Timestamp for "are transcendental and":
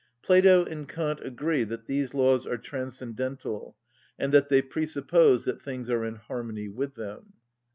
2.47-4.33